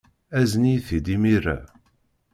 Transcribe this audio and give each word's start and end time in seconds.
Azen-iyi-t-id 0.39 1.07
imir-a. 1.15 1.57